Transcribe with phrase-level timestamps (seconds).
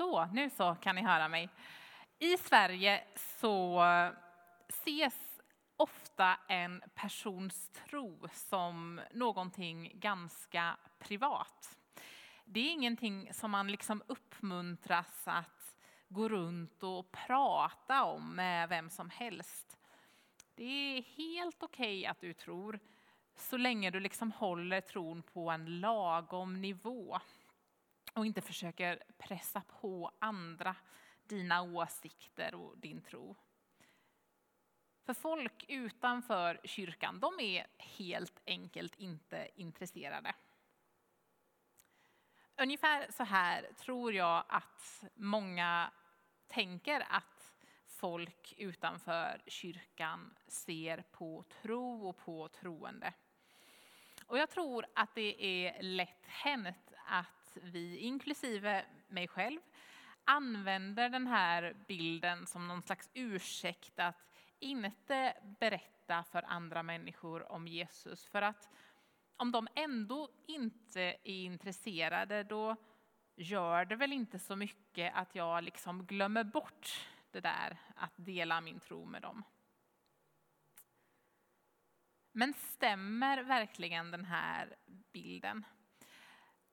[0.00, 1.48] Så, nu så kan ni höra mig.
[2.18, 3.82] I Sverige så
[4.68, 5.40] ses
[5.76, 11.78] ofta en persons tro som någonting ganska privat.
[12.44, 15.76] Det är ingenting som man liksom uppmuntras att
[16.08, 19.78] gå runt och prata om med vem som helst.
[20.54, 22.78] Det är helt okej okay att du tror,
[23.36, 27.20] så länge du liksom håller tron på en lagom nivå
[28.14, 30.76] och inte försöker pressa på andra
[31.24, 33.36] dina åsikter och din tro.
[35.04, 40.34] För folk utanför kyrkan, de är helt enkelt inte intresserade.
[42.56, 45.92] Ungefär så här tror jag att många
[46.48, 47.54] tänker att
[47.86, 53.12] folk utanför kyrkan ser på tro och på troende.
[54.26, 59.60] Och jag tror att det är lätt hänt att vi, inklusive mig själv,
[60.24, 67.68] använder den här bilden som någon slags ursäkt att inte berätta för andra människor om
[67.68, 68.26] Jesus.
[68.26, 68.70] För att
[69.36, 72.76] om de ändå inte är intresserade, då
[73.36, 78.60] gör det väl inte så mycket att jag liksom glömmer bort det där att dela
[78.60, 79.44] min tro med dem.
[82.32, 84.76] Men stämmer verkligen den här
[85.12, 85.64] bilden?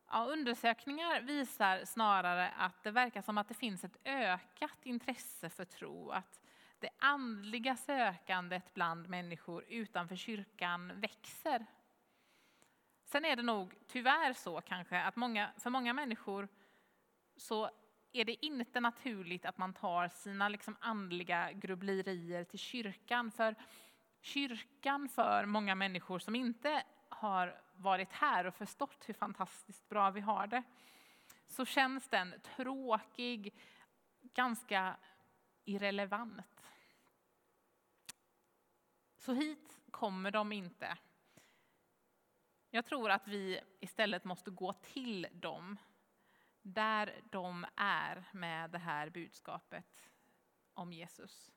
[0.09, 5.65] Ja, undersökningar visar snarare att det verkar som att det finns ett ökat intresse för
[5.65, 6.41] tro, att
[6.79, 11.65] det andliga sökandet bland människor utanför kyrkan växer.
[13.03, 16.47] Sen är det nog tyvärr så kanske att många, för många människor
[17.35, 17.69] så
[18.11, 23.31] är det inte naturligt att man tar sina liksom andliga grubblerier till kyrkan.
[23.31, 23.55] För
[24.21, 26.83] kyrkan för många människor som inte
[27.17, 30.63] har varit här och förstått hur fantastiskt bra vi har det,
[31.45, 33.53] så känns den tråkig,
[34.21, 34.97] ganska
[35.65, 36.63] irrelevant.
[39.17, 40.97] Så hit kommer de inte.
[42.69, 45.77] Jag tror att vi istället måste gå till dem,
[46.61, 50.09] där de är med det här budskapet
[50.73, 51.51] om Jesus.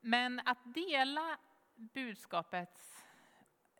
[0.00, 1.38] Men att dela
[1.74, 3.01] budskapets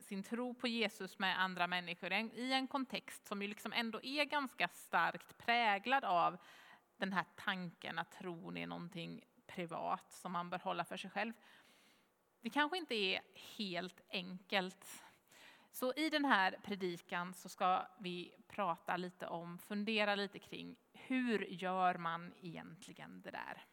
[0.02, 4.24] sin tro på Jesus med andra människor i en kontext som ju liksom ändå är
[4.24, 6.36] ganska starkt präglad av
[6.96, 11.32] den här tanken att tron är någonting privat som man bör hålla för sig själv.
[12.40, 13.20] Det kanske inte är
[13.58, 15.02] helt enkelt.
[15.72, 21.38] Så i den här predikan så ska vi prata lite om, fundera lite kring hur
[21.38, 23.64] gör man egentligen det där?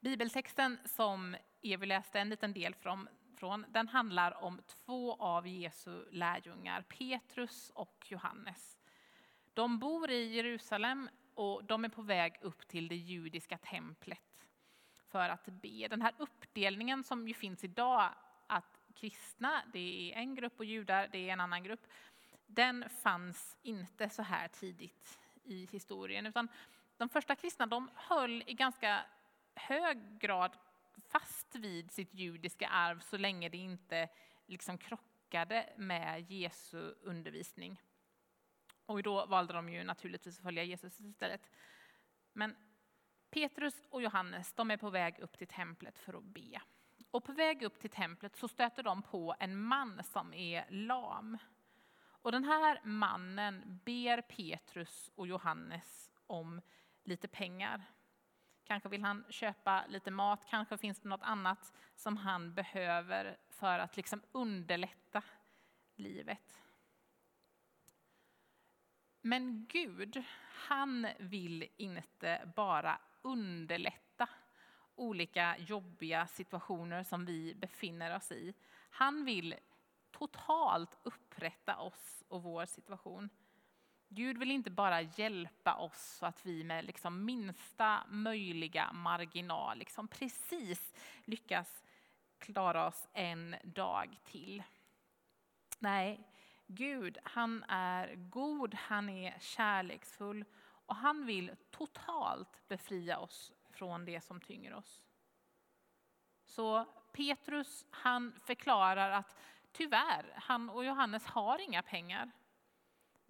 [0.00, 3.08] Bibeltexten som Evi läste en liten del från,
[3.40, 8.78] ifrån, den handlar om två av Jesu lärjungar, Petrus och Johannes.
[9.54, 14.48] De bor i Jerusalem och de är på väg upp till det judiska templet
[15.06, 15.88] för att be.
[15.88, 18.10] Den här uppdelningen som ju finns idag,
[18.46, 21.86] att kristna, det är en grupp och judar, det är en annan grupp,
[22.46, 26.48] den fanns inte så här tidigt i historien, utan
[26.96, 29.00] de första kristna de höll i ganska
[29.54, 30.56] hög grad
[31.00, 34.08] fast vid sitt judiska arv så länge det inte
[34.46, 37.80] liksom krockade med Jesu undervisning.
[38.86, 41.50] Och då valde de ju naturligtvis att följa Jesus istället.
[42.32, 42.56] Men
[43.30, 46.60] Petrus och Johannes de är på väg upp till templet för att be.
[47.10, 51.38] Och på väg upp till templet så stöter de på en man som är lam.
[52.22, 56.60] Och den här mannen ber Petrus och Johannes om
[57.04, 57.84] lite pengar.
[58.70, 63.78] Kanske vill han köpa lite mat, kanske finns det något annat som han behöver för
[63.78, 65.22] att liksom underlätta
[65.96, 66.62] livet.
[69.20, 70.22] Men Gud,
[70.68, 74.28] han vill inte bara underlätta
[74.94, 78.54] olika jobbiga situationer som vi befinner oss i.
[78.90, 79.54] Han vill
[80.10, 83.30] totalt upprätta oss och vår situation.
[84.12, 90.08] Gud vill inte bara hjälpa oss så att vi med liksom minsta möjliga marginal liksom
[90.08, 91.84] precis lyckas
[92.38, 94.62] klara oss en dag till.
[95.78, 96.20] Nej,
[96.66, 100.44] Gud han är god, han är kärleksfull
[100.86, 105.02] och han vill totalt befria oss från det som tynger oss.
[106.44, 109.36] Så Petrus han förklarar att
[109.72, 112.30] tyvärr, han och Johannes har inga pengar.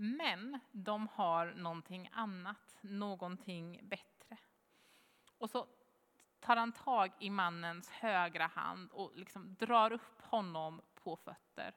[0.03, 4.37] Men de har någonting annat, någonting bättre.
[5.39, 5.67] Och så
[6.41, 11.75] tar han tag i mannens högra hand och liksom drar upp honom på fötter.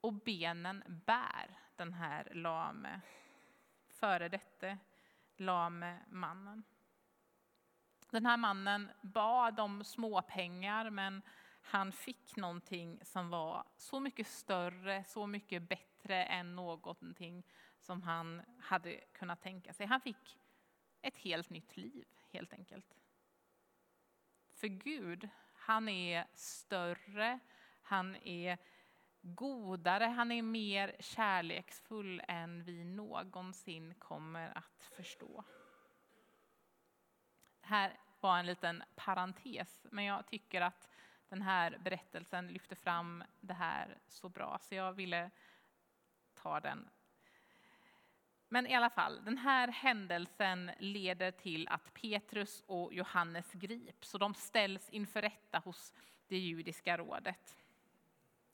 [0.00, 3.00] Och benen bär den här lame
[3.86, 4.78] före detta
[5.36, 6.62] lame mannen.
[8.10, 11.22] Den här mannen bad om småpengar men
[11.62, 17.46] han fick någonting som var så mycket större, så mycket bättre än någonting
[17.78, 19.86] som han hade kunnat tänka sig.
[19.86, 20.38] Han fick
[21.02, 22.96] ett helt nytt liv helt enkelt.
[24.54, 27.38] För Gud, han är större,
[27.82, 28.58] han är
[29.20, 35.44] godare, han är mer kärleksfull än vi någonsin kommer att förstå.
[37.60, 40.88] Här var en liten parentes, men jag tycker att
[41.28, 45.30] den här berättelsen lyfter fram det här så bra, så jag ville
[46.44, 46.88] ta den.
[48.48, 54.20] Men i alla fall, den här händelsen leder till att Petrus och Johannes grips och
[54.20, 55.92] de ställs inför rätta hos
[56.28, 57.56] det judiska rådet.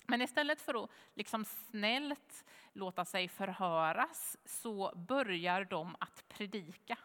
[0.06, 6.98] Men istället för att liksom snällt låta sig förhöras så börjar de att predika.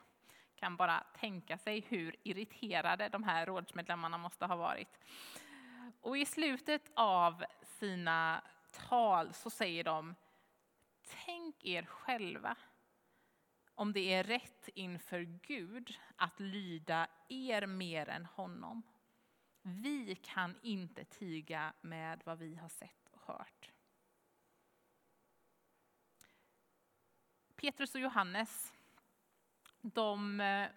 [0.55, 4.99] Kan bara tänka sig hur irriterade de här rådsmedlemmarna måste ha varit.
[6.01, 8.41] Och i slutet av sina
[8.89, 10.15] tal så säger de
[11.05, 12.57] Tänk er själva
[13.75, 18.83] om det är rätt inför Gud att lyda er mer än honom.
[19.61, 23.71] Vi kan inte tiga med vad vi har sett och hört.
[27.55, 28.73] Petrus och Johannes,
[29.81, 30.69] de eh,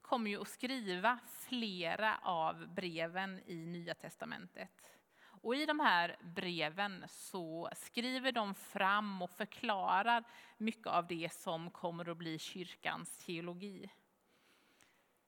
[0.00, 4.97] kommer ju att skriva flera av breven i Nya Testamentet.
[5.42, 10.24] Och i de här breven så skriver de fram och förklarar
[10.56, 13.90] mycket av det som kommer att bli kyrkans teologi.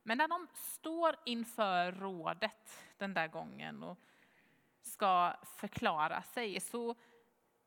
[0.03, 3.99] Men när de står inför rådet den där gången och
[4.81, 6.95] ska förklara sig så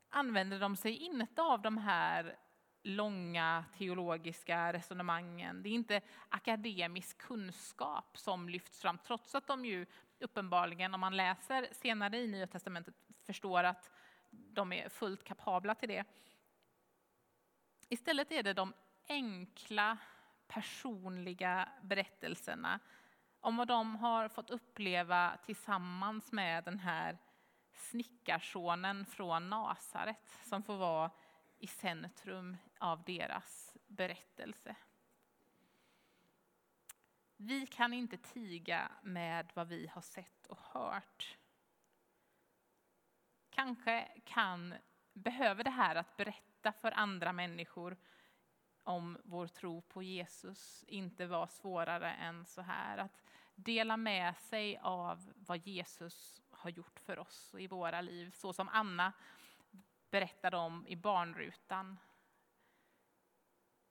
[0.09, 2.37] använder de sig inte av de här
[2.83, 5.63] långa teologiska resonemangen.
[5.63, 9.85] Det är inte akademisk kunskap som lyfts fram, trots att de ju
[10.23, 13.91] uppenbarligen, om man läser senare i Nya Testamentet, förstår att
[14.31, 16.03] de är fullt kapabla till det.
[17.89, 18.73] Istället är det de
[19.07, 19.97] enkla
[20.47, 22.79] personliga berättelserna
[23.39, 27.17] om vad de har fått uppleva tillsammans med den här
[27.73, 31.11] snickarsonen från Nasaret som får vara
[31.59, 34.75] i centrum av deras berättelse.
[37.45, 41.37] Vi kan inte tiga med vad vi har sett och hört.
[43.49, 44.75] Kanske kan,
[45.13, 47.97] behöver det här att berätta för andra människor
[48.83, 52.97] om vår tro på Jesus inte vara svårare än så här.
[52.97, 53.23] Att
[53.55, 58.31] dela med sig av vad Jesus har gjort för oss i våra liv.
[58.31, 59.13] Så som Anna
[60.09, 61.97] berättade om i barnrutan.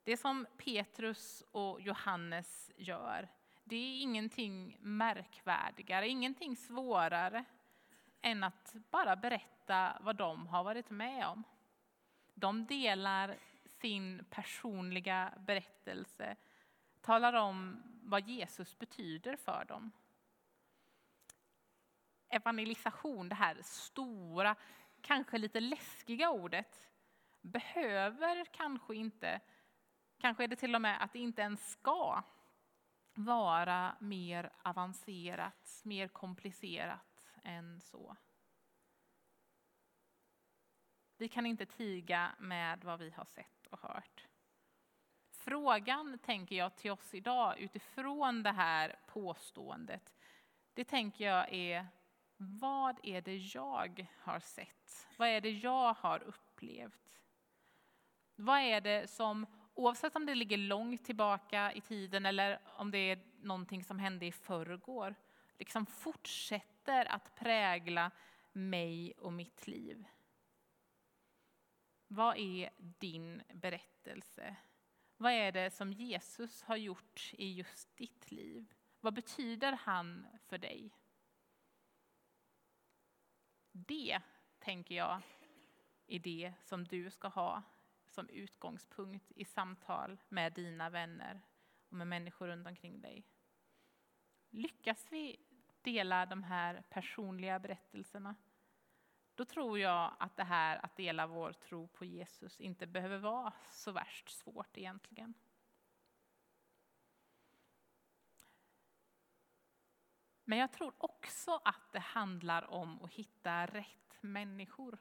[0.05, 3.29] Det som Petrus och Johannes gör,
[3.65, 7.45] det är ingenting märkvärdigare, ingenting svårare
[8.21, 11.45] än att bara berätta vad de har varit med om.
[12.35, 16.37] De delar sin personliga berättelse,
[17.01, 19.93] talar om vad Jesus betyder för dem.
[22.29, 24.57] Evangelisation, det här stora,
[25.01, 26.91] kanske lite läskiga ordet,
[27.41, 29.41] behöver kanske inte,
[30.19, 32.23] kanske är det till och med att det inte ens ska
[33.15, 38.17] vara mer avancerat, mer komplicerat än så.
[41.17, 44.27] Vi kan inte tiga med vad vi har sett och hört.
[45.31, 50.15] Frågan, tänker jag, till oss idag utifrån det här påståendet,
[50.75, 51.87] det tänker jag är
[52.37, 55.09] vad är det jag har sett?
[55.17, 57.21] Vad är det jag har upplevt?
[58.35, 62.99] Vad är det som, oavsett om det ligger långt tillbaka i tiden eller om det
[62.99, 65.15] är någonting som hände i förrgår,
[65.59, 68.11] liksom fortsätter att prägla
[68.53, 70.05] mig och mitt liv?
[72.09, 74.57] Vad är din berättelse?
[75.17, 78.75] Vad är det som Jesus har gjort i just ditt liv?
[79.01, 80.91] Vad betyder han för dig?
[83.73, 84.21] Det,
[84.59, 85.23] tänker jag,
[86.07, 87.63] är det som du ska ha
[88.13, 91.41] som utgångspunkt i samtal med dina vänner
[91.89, 93.27] och med människor runt omkring dig.
[94.51, 95.41] Lyckas vi
[95.83, 98.37] dela de här personliga berättelserna,
[99.35, 103.53] då tror jag att det här att dela vår tro på Jesus inte behöver vara
[103.71, 105.35] så värst svårt egentligen.
[110.45, 114.99] Men jag tror också att det handlar om att hitta rätt människor.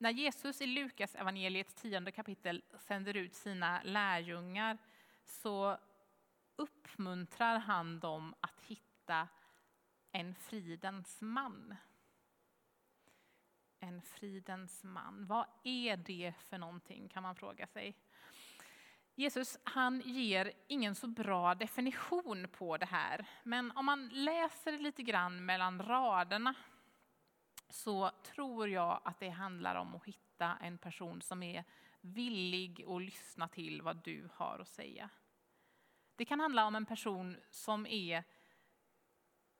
[0.00, 4.78] När Jesus i Lukas evangeliets tionde kapitel sänder ut sina lärjungar
[5.24, 5.78] så
[6.56, 9.28] uppmuntrar han dem att hitta
[10.12, 11.74] en fridens man.
[13.80, 15.26] En fridens man.
[15.26, 17.94] Vad är det för någonting kan man fråga sig.
[19.14, 25.02] Jesus han ger ingen så bra definition på det här, men om man läser lite
[25.02, 26.54] grann mellan raderna
[27.68, 31.64] så tror jag att det handlar om att hitta en person som är
[32.00, 35.10] villig att lyssna till vad du har att säga.
[36.16, 38.24] Det kan handla om en person som är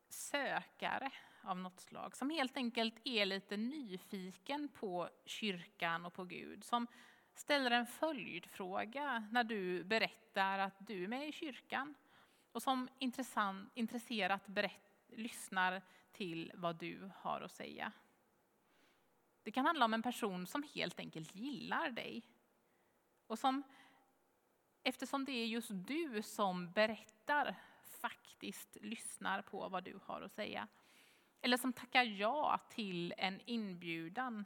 [0.08, 1.10] sökare
[1.42, 6.86] av något slag, som helt enkelt är lite nyfiken på kyrkan och på Gud, som
[7.34, 11.94] ställer en följdfråga när du berättar att du är med i kyrkan
[12.52, 12.88] och som
[13.74, 17.92] intresserat berätt, lyssnar till vad du har att säga.
[19.42, 22.22] Det kan handla om en person som helt enkelt gillar dig
[23.26, 23.62] och som
[24.82, 30.68] eftersom det är just du som berättar faktiskt lyssnar på vad du har att säga.
[31.40, 34.44] Eller som tackar ja till en inbjudan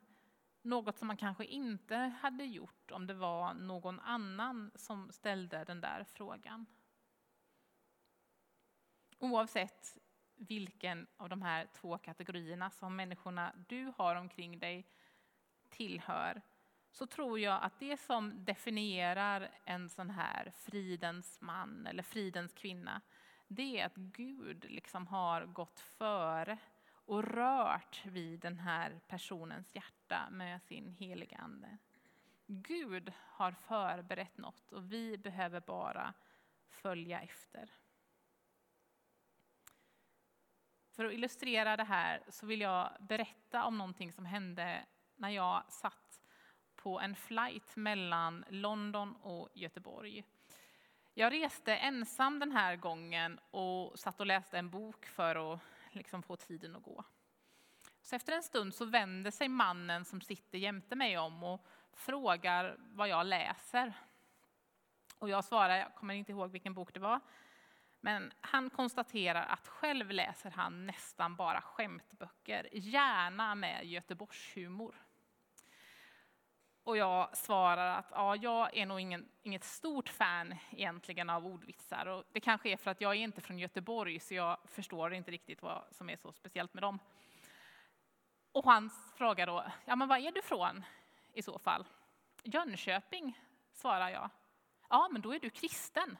[0.62, 5.80] något som man kanske inte hade gjort om det var någon annan som ställde den
[5.80, 6.66] där frågan.
[9.18, 9.98] Oavsett
[10.36, 14.86] vilken av de här två kategorierna som människorna du har omkring dig
[15.70, 16.42] tillhör,
[16.92, 23.00] så tror jag att det som definierar en sån här fridens man eller fridens kvinna,
[23.48, 26.58] det är att Gud liksom har gått före
[27.04, 31.78] och rört vid den här personens hjärta med sin heliga Ande.
[32.46, 36.14] Gud har förberett något och vi behöver bara
[36.68, 37.70] följa efter.
[40.92, 44.84] För att illustrera det här så vill jag berätta om någonting som hände
[45.16, 46.20] när jag satt
[46.76, 50.24] på en flight mellan London och Göteborg.
[51.14, 56.22] Jag reste ensam den här gången och satt och läste en bok för att liksom
[56.22, 57.04] få tiden att gå.
[58.02, 62.76] Så efter en stund så vänder sig mannen som sitter jämte mig om och frågar
[62.78, 63.92] vad jag läser.
[65.18, 67.20] Och jag svarar, jag kommer inte ihåg vilken bok det var,
[68.04, 74.94] men han konstaterar att själv läser han nästan bara skämtböcker, gärna med Göteborgshumor.
[76.84, 82.06] Och jag svarar att ja, jag är nog ingen, inget stort fan egentligen av ordvitsar.
[82.06, 85.30] Och det kanske är för att jag är inte från Göteborg så jag förstår inte
[85.30, 86.98] riktigt vad som är så speciellt med dem.
[88.52, 90.84] Och han frågar då, ja men var är du från
[91.32, 91.86] i så fall?
[92.42, 93.38] Jönköping,
[93.72, 94.30] svarar jag.
[94.88, 96.16] Ja, men då är du kristen.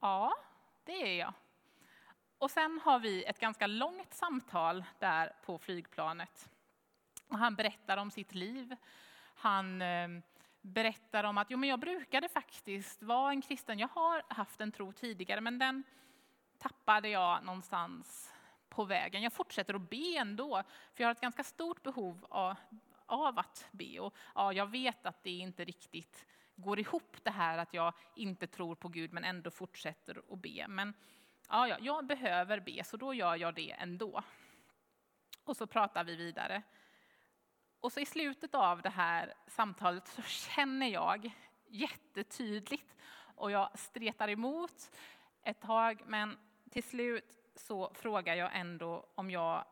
[0.00, 0.34] Ja,
[0.84, 1.32] det är jag.
[2.38, 6.48] Och sen har vi ett ganska långt samtal där på flygplanet.
[7.28, 8.76] Och han berättar om sitt liv.
[9.34, 10.08] Han eh,
[10.60, 13.78] berättar om att jo, men jag brukade faktiskt vara en kristen.
[13.78, 15.82] Jag har haft en tro tidigare, men den
[16.58, 18.32] tappade jag någonstans
[18.68, 19.22] på vägen.
[19.22, 20.62] Jag fortsätter att be ändå,
[20.94, 22.56] för jag har ett ganska stort behov av,
[23.06, 24.00] av att be.
[24.00, 26.26] Och ja, jag vet att det inte riktigt
[26.56, 30.68] går ihop det här att jag inte tror på Gud men ändå fortsätter att be.
[30.68, 30.94] Men
[31.48, 34.22] ja, ja, jag behöver be, så då gör jag det ändå.
[35.44, 36.62] Och så pratar vi vidare.
[37.80, 41.30] Och så i slutet av det här samtalet så känner jag
[41.68, 42.96] jättetydligt,
[43.34, 44.90] och jag stretar emot
[45.42, 46.38] ett tag, men
[46.70, 49.64] till slut så frågar jag ändå om jag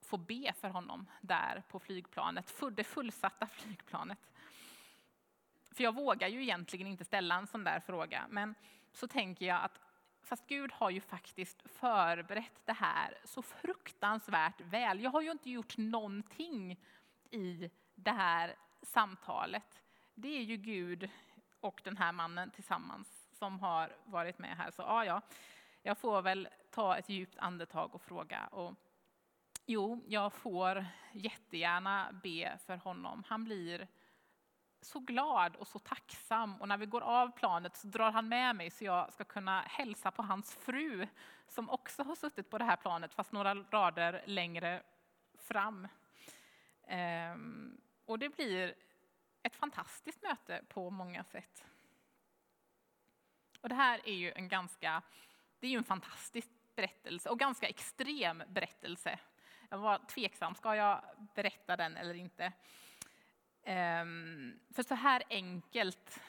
[0.00, 4.32] får be för honom där på flygplanet, det fullsatta flygplanet.
[5.78, 8.54] För jag vågar ju egentligen inte ställa en sån där fråga, men
[8.92, 9.80] så tänker jag att
[10.22, 15.00] fast Gud har ju faktiskt förberett det här så fruktansvärt väl.
[15.00, 16.80] Jag har ju inte gjort någonting
[17.30, 19.82] i det här samtalet.
[20.14, 21.10] Det är ju Gud
[21.60, 24.70] och den här mannen tillsammans som har varit med här.
[24.70, 25.22] Så ja, ja,
[25.82, 28.46] jag får väl ta ett djupt andetag och fråga.
[28.46, 28.74] Och,
[29.66, 33.24] jo, jag får jättegärna be för honom.
[33.26, 33.88] Han blir
[34.80, 38.56] så glad och så tacksam och när vi går av planet så drar han med
[38.56, 41.06] mig så jag ska kunna hälsa på hans fru
[41.46, 44.82] som också har suttit på det här planet fast några rader längre
[45.34, 45.88] fram.
[46.86, 48.74] Ehm, och det blir
[49.42, 51.64] ett fantastiskt möte på många sätt.
[53.60, 55.02] Och det här är ju en ganska,
[55.58, 59.18] det är ju en fantastisk berättelse och ganska extrem berättelse.
[59.68, 61.02] Jag var tveksam, ska jag
[61.34, 62.52] berätta den eller inte?
[63.70, 66.20] Ehm, för så här enkelt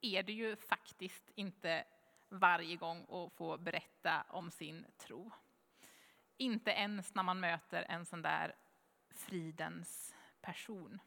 [0.00, 1.84] är det ju faktiskt inte
[2.28, 5.32] varje gång att få berätta om sin tro.
[6.36, 8.54] Inte ens när man möter en sån där
[9.10, 11.00] fridens person.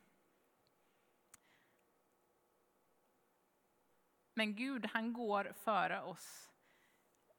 [4.34, 6.52] Men Gud, han går före oss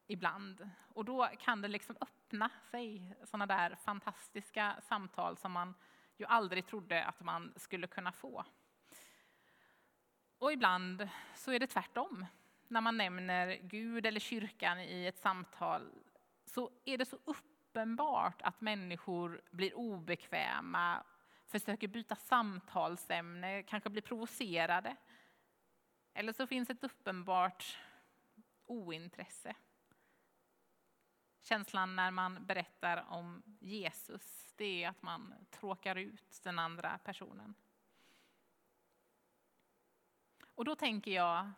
[0.06, 0.70] ibland.
[0.94, 5.74] Och då kan det liksom öppna sig sådana där fantastiska samtal som man
[6.16, 8.44] ju aldrig trodde att man skulle kunna få.
[10.38, 12.26] Och ibland så är det tvärtom.
[12.68, 15.92] När man nämner Gud eller kyrkan i ett samtal
[16.44, 21.04] så är det så uppenbart att människor blir obekväma,
[21.46, 24.96] försöker byta samtalsämne, kanske blir provocerade.
[26.14, 27.78] Eller så finns ett uppenbart
[28.66, 29.56] ointresse.
[31.40, 37.54] Känslan när man berättar om Jesus, det är att man tråkar ut den andra personen.
[40.54, 41.50] Och då tänker jag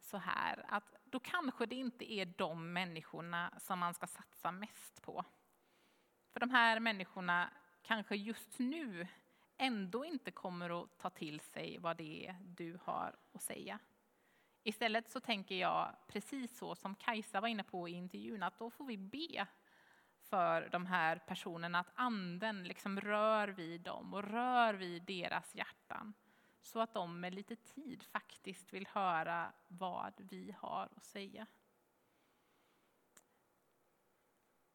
[0.00, 5.02] så här, att då kanske det inte är de människorna som man ska satsa mest
[5.02, 5.24] på.
[6.32, 7.50] För de här människorna
[7.82, 9.08] kanske just nu
[9.56, 13.78] ändå inte kommer att ta till sig vad det är du har att säga.
[14.62, 18.70] Istället så tänker jag precis så som Kajsa var inne på i intervjun, att då
[18.70, 19.46] får vi be
[20.30, 26.14] för de här personerna, att anden liksom rör vid dem och rör vid deras hjärtan.
[26.62, 31.46] Så att de med lite tid faktiskt vill höra vad vi har att säga.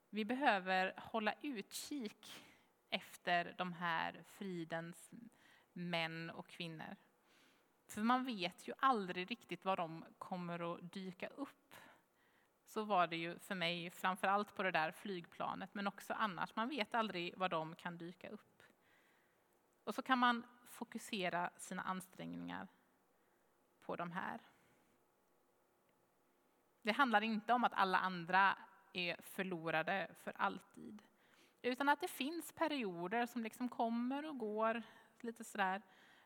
[0.10, 2.44] Vi behöver hålla utkik
[2.90, 5.12] efter de här fridens
[5.74, 6.96] män och kvinnor.
[7.88, 11.76] För man vet ju aldrig riktigt var de kommer att dyka upp.
[12.76, 16.56] Så var det ju för mig, framförallt på det där flygplanet, men också annars.
[16.56, 18.64] Man vet aldrig var de kan dyka upp.
[19.84, 22.68] Och så kan man fokusera sina ansträngningar
[23.82, 24.40] på de här.
[26.82, 28.58] Det handlar inte om att alla andra
[28.94, 31.02] är förlorade för alltid.
[31.62, 34.84] Utan att det finns perioder som liksom kommer och går
[35.20, 35.82] lite sådär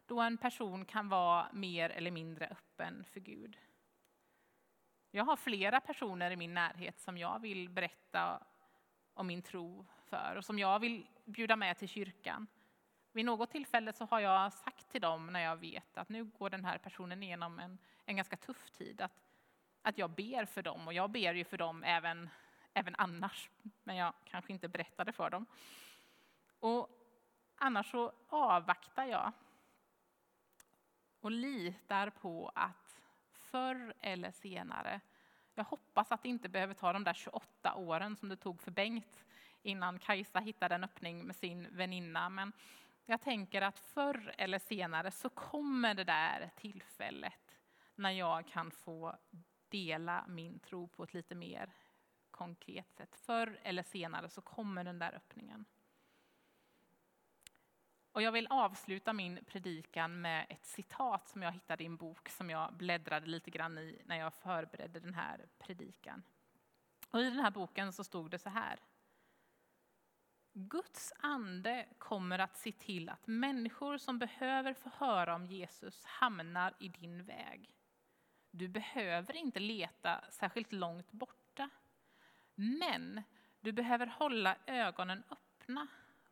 [0.05, 3.57] då en person kan vara mer eller mindre öppen för Gud.
[5.11, 8.43] Jag har flera personer i min närhet som jag vill berätta
[9.13, 12.47] om min tro för och som jag vill bjuda med till kyrkan.
[13.11, 16.49] Vid något tillfälle så har jag sagt till dem när jag vet att nu går
[16.49, 19.11] den här personen igenom en, en ganska tuff tid, att,
[19.81, 20.87] att jag ber för dem.
[20.87, 22.29] Och jag ber ju för dem även,
[22.73, 23.49] även annars,
[23.83, 25.45] men jag kanske inte berättade för dem.
[26.59, 26.89] Och
[27.55, 29.31] annars så avvaktar jag
[31.19, 32.88] och litar på att
[33.51, 35.01] förr eller senare,
[35.55, 38.71] jag hoppas att det inte behöver ta de där 28 åren som det tog för
[38.71, 39.25] Bengt
[39.61, 42.51] innan Kajsa hittade en öppning med sin väninna, men
[43.05, 47.57] jag tänker att förr eller senare så kommer det där tillfället
[47.95, 49.15] när jag kan få
[49.69, 51.73] dela min tro på ett lite mer
[52.31, 53.15] konkret sätt.
[53.15, 55.65] Förr eller senare så kommer den där öppningen.
[58.11, 62.29] Och jag vill avsluta min predikan med ett citat som jag hittade i en bok
[62.29, 66.23] som jag bläddrade lite grann i när jag förberedde den här predikan.
[67.11, 68.79] Och I den här boken så stod det så här.
[70.53, 76.73] Guds ande kommer att se till att människor som behöver få höra om Jesus hamnar
[76.79, 77.75] i din väg.
[78.51, 81.69] Du behöver inte leta särskilt långt borta.
[82.55, 83.23] Men
[83.59, 85.87] du behöver hålla ögonen öppna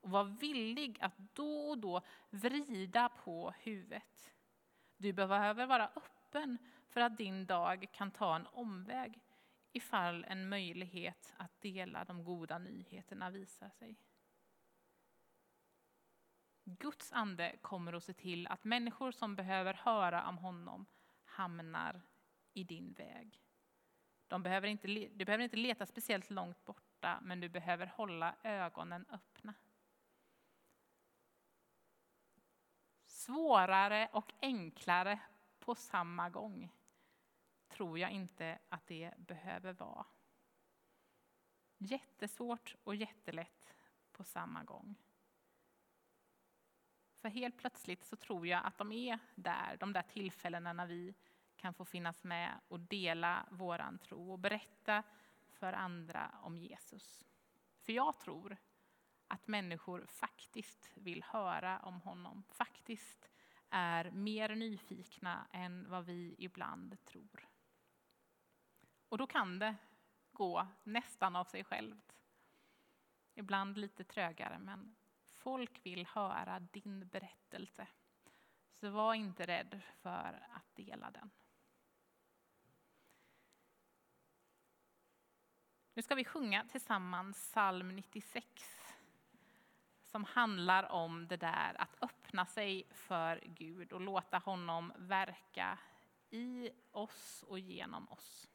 [0.07, 4.33] och var villig att då och då vrida på huvudet.
[4.97, 6.57] Du behöver vara öppen
[6.89, 9.21] för att din dag kan ta en omväg
[9.71, 13.95] ifall en möjlighet att dela de goda nyheterna visar sig.
[16.63, 20.85] Guds ande kommer att se till att människor som behöver höra om honom
[21.25, 22.01] hamnar
[22.53, 23.43] i din väg.
[24.27, 29.05] De behöver inte, du behöver inte leta speciellt långt borta, men du behöver hålla ögonen
[29.09, 29.53] öppna.
[33.27, 35.19] Svårare och enklare
[35.59, 36.71] på samma gång
[37.67, 40.05] tror jag inte att det behöver vara.
[41.77, 43.75] Jättesvårt och jättelätt
[44.11, 44.95] på samma gång.
[47.15, 51.15] För helt plötsligt så tror jag att de är där, de där tillfällena när vi
[51.55, 55.03] kan få finnas med och dela våran tro och berätta
[55.47, 57.23] för andra om Jesus.
[57.79, 58.57] För jag tror
[59.27, 63.29] att människor faktiskt vill höra om honom, faktiskt
[63.69, 67.47] är mer nyfikna än vad vi ibland tror.
[69.09, 69.75] Och då kan det
[70.31, 72.15] gå nästan av sig självt.
[73.33, 77.87] Ibland lite trögare, men folk vill höra din berättelse.
[78.79, 81.29] Så var inte rädd för att dela den.
[85.93, 88.76] Nu ska vi sjunga tillsammans psalm 96
[90.07, 95.79] som handlar om det där att öppna sig för Gud och låta honom verka
[96.29, 98.49] i oss och genom oss.